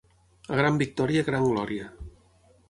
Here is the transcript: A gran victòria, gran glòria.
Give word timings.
A 0.55 0.55
gran 0.61 0.79
victòria, 0.83 1.27
gran 1.29 1.47
glòria. 1.49 1.93